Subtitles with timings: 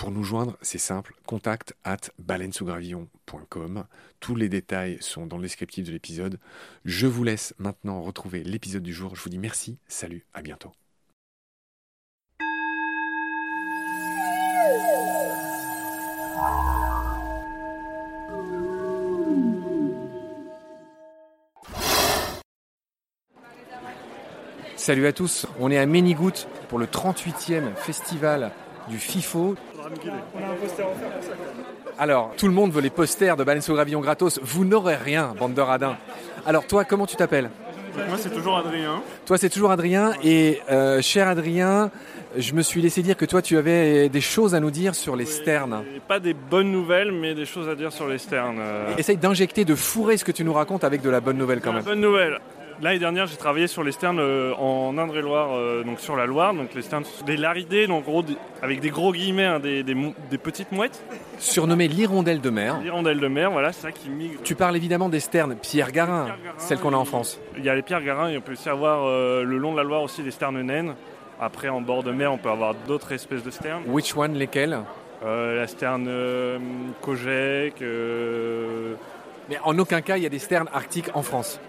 [0.00, 3.84] Pour nous joindre, c'est simple, contact at baleinesougravillon.com.
[4.18, 6.38] Tous les détails sont dans le descriptif de l'épisode.
[6.86, 9.14] Je vous laisse maintenant retrouver l'épisode du jour.
[9.14, 10.72] Je vous dis merci, salut, à bientôt.
[24.76, 28.50] Salut à tous, on est à Ménigout pour le 38e festival
[28.88, 29.56] du FIFO.
[31.98, 34.40] Alors, tout le monde veut les posters de Baleine Gravillon gratos.
[34.42, 35.96] Vous n'aurez rien, bande de radins.
[36.46, 37.50] Alors, toi, comment tu t'appelles?
[38.08, 39.02] Moi, c'est toujours Adrien.
[39.26, 40.12] Toi, c'est toujours Adrien.
[40.22, 41.90] Et euh, cher Adrien,
[42.38, 45.16] je me suis laissé dire que toi, tu avais des choses à nous dire sur
[45.16, 45.82] les sternes.
[46.06, 48.60] Pas des bonnes nouvelles, mais des choses à dire sur les sternes.
[48.96, 51.70] Essaye d'injecter, de fourrer ce que tu nous racontes avec de la bonne nouvelle quand
[51.72, 51.84] La même.
[51.84, 52.38] bonne nouvelle.
[52.82, 56.54] L'année dernière, j'ai travaillé sur les sternes euh, en Indre-et-Loire, euh, donc sur la Loire.
[56.54, 58.24] Donc les sternes, des laridés, donc gros,
[58.62, 61.04] avec des gros guillemets, hein, des, des mou- des petites mouettes,
[61.38, 62.78] Surnommé l'hirondelle de mer.
[62.82, 64.40] hirondelles de mer, voilà, c'est ça qui migrent.
[64.44, 67.38] Tu parles évidemment des sternes Pierre Garin, Pierre Garin, celles qu'on a en France.
[67.58, 69.76] Il y a les pierres garins et on peut aussi avoir euh, le long de
[69.76, 70.94] la Loire aussi des sternes naines.
[71.38, 73.82] Après, en bord de mer, on peut avoir d'autres espèces de sternes.
[73.88, 74.78] Which one, lesquelles?
[75.22, 76.58] Euh, la sterne euh,
[77.02, 77.74] Kojek,
[79.50, 81.60] Mais en aucun cas, il y a des sternes arctiques en France.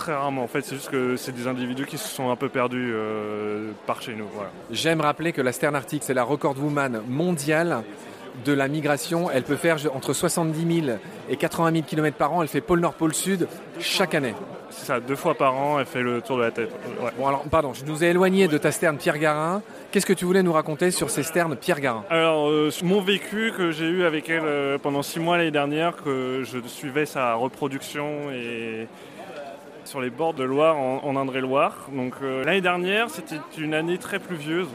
[0.00, 2.48] Très rarement, en fait, c'est juste que c'est des individus qui se sont un peu
[2.48, 4.24] perdus euh, par chez nous.
[4.32, 4.48] Voilà.
[4.70, 7.82] J'aime rappeler que la sterne arctique, c'est la record woman mondiale
[8.46, 9.30] de la migration.
[9.30, 10.96] Elle peut faire entre 70 000
[11.28, 12.40] et 80 000 km par an.
[12.40, 13.46] Elle fait pôle nord, pôle sud
[13.78, 14.32] chaque année.
[14.70, 16.70] C'est ça, deux fois par an, elle fait le tour de la tête.
[17.02, 17.10] Ouais.
[17.18, 19.60] Bon, alors, pardon, je nous ai éloigné de ta sterne Pierre Garin.
[19.90, 22.04] Qu'est-ce que tu voulais nous raconter sur ces sternes Pierre Garin?
[22.08, 25.96] Alors, euh, mon vécu que j'ai eu avec elle euh, pendant six mois l'année dernière,
[25.96, 28.86] que je suivais sa reproduction et
[29.90, 31.88] sur les bords de Loire en, en Indre-et-Loire.
[31.92, 34.68] Donc euh, l'année dernière, c'était une année très pluvieuse,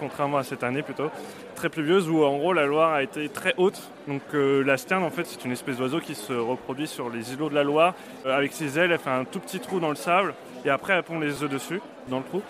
[0.00, 1.08] contrairement à cette année plutôt,
[1.54, 3.88] très pluvieuse où en gros la Loire a été très haute.
[4.08, 7.32] Donc euh, la sterne en fait c'est une espèce d'oiseau qui se reproduit sur les
[7.32, 7.94] îlots de la Loire.
[8.26, 10.94] Euh, avec ses ailes, elle fait un tout petit trou dans le sable et après
[10.94, 12.42] elle pond les œufs dessus, dans le trou.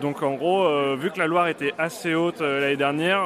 [0.00, 3.24] Donc en gros, euh, vu que la Loire était assez haute l'année dernière,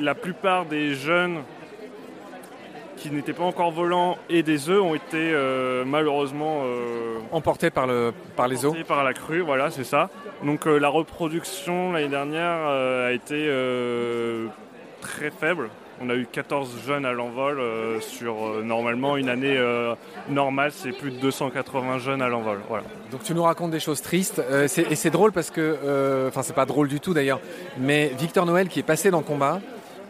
[0.00, 1.42] la plupart des jeunes
[3.02, 7.88] qui n'étaient pas encore volants et des œufs ont été euh, malheureusement euh, Emporté par,
[7.88, 10.08] le, par les eaux portés par la crue, voilà, c'est ça.
[10.44, 13.48] Donc euh, la reproduction l'année dernière a été
[15.00, 15.68] très faible.
[16.00, 19.94] On a eu 14 jeunes à l'envol euh, sur euh, normalement une année euh,
[20.28, 22.58] normale, c'est plus de 280 jeunes à l'envol.
[22.68, 22.84] Voilà.
[23.10, 26.66] Donc tu nous racontes des choses tristes et c'est drôle parce que, enfin c'est pas
[26.66, 27.40] drôle du tout d'ailleurs,
[27.78, 29.60] mais Victor Noël qui est passé dans le combat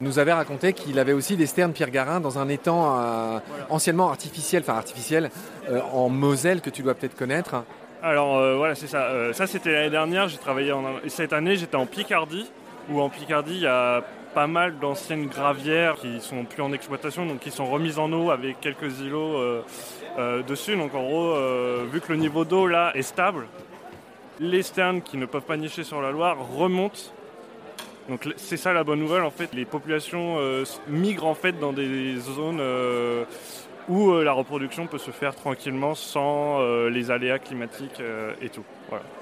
[0.03, 3.39] nous avait raconté qu'il avait aussi des sternes Pierre Garin dans un étang euh,
[3.71, 5.31] anciennement artificiel, enfin artificiel,
[5.71, 7.65] euh, en Moselle que tu dois peut-être connaître.
[8.03, 9.33] Alors euh, voilà, c'est ça.
[9.33, 10.83] Ça c'était l'année dernière, j'ai travaillé en...
[11.05, 12.51] et cette année j'étais en Picardie.
[12.91, 14.03] où en Picardie, il y a
[14.35, 18.31] pas mal d'anciennes gravières qui sont plus en exploitation, donc qui sont remises en eau
[18.31, 19.63] avec quelques îlots
[20.49, 20.77] dessus.
[20.77, 21.37] Donc en gros,
[21.93, 23.47] vu que le niveau d'eau là est stable,
[24.41, 27.13] les sternes qui ne peuvent pas nicher sur la Loire remontent.
[28.09, 29.55] Donc c'est ça la bonne nouvelle en fait.
[29.55, 30.37] Les populations
[30.89, 32.61] migrent en fait dans des zones
[33.89, 38.49] où euh, la reproduction peut se faire tranquillement sans euh, les aléas climatiques euh, et
[38.49, 38.65] tout.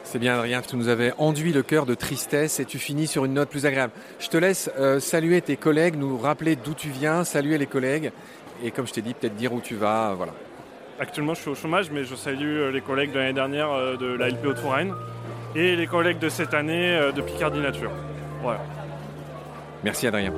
[0.03, 3.25] C'est bien Adrien, tu nous avais enduit le cœur de tristesse et tu finis sur
[3.25, 3.93] une note plus agréable.
[4.19, 4.69] Je te laisse
[4.99, 8.11] saluer tes collègues, nous rappeler d'où tu viens, saluer les collègues
[8.65, 10.15] et comme je t'ai dit, peut-être dire où tu vas.
[10.17, 10.33] voilà.
[10.99, 14.29] Actuellement je suis au chômage mais je salue les collègues de l'année dernière de la
[14.29, 14.93] LPO Touraine
[15.55, 17.93] et les collègues de cette année de Picardie Nature.
[18.43, 18.61] Voilà.
[19.85, 20.33] Merci Adrien.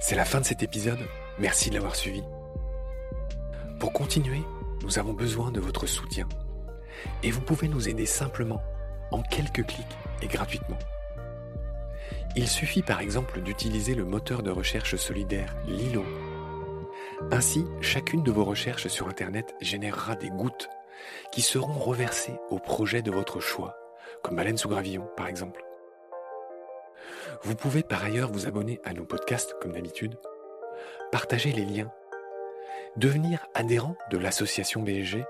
[0.00, 1.00] C'est la fin de cet épisode.
[1.38, 2.22] Merci de l'avoir suivi.
[3.78, 4.42] Pour continuer,
[4.82, 6.28] nous avons besoin de votre soutien.
[7.22, 8.62] Et vous pouvez nous aider simplement,
[9.10, 10.78] en quelques clics et gratuitement.
[12.36, 16.04] Il suffit par exemple d'utiliser le moteur de recherche solidaire Lilo.
[17.30, 20.68] Ainsi, chacune de vos recherches sur Internet générera des gouttes
[21.32, 23.76] qui seront reversées au projet de votre choix,
[24.22, 25.64] comme Baleine sous gravillon par exemple.
[27.42, 30.18] Vous pouvez par ailleurs vous abonner à nos podcasts comme d'habitude,
[31.10, 31.90] partager les liens,
[32.96, 35.24] devenir adhérent de l'association BSG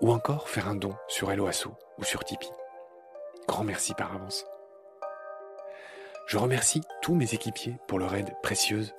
[0.00, 2.50] ou encore faire un don sur Helloasso ou sur Tipeee.
[3.46, 4.44] Grand merci par avance.
[6.26, 8.92] Je remercie tous mes équipiers pour leur aide précieuse.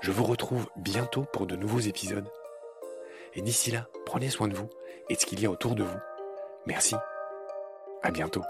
[0.00, 2.28] Je vous retrouve bientôt pour de nouveaux épisodes.
[3.34, 4.70] Et d'ici là, prenez soin de vous
[5.08, 5.98] et de ce qu'il y a autour de vous.
[6.66, 6.94] Merci.
[8.02, 8.42] À bientôt.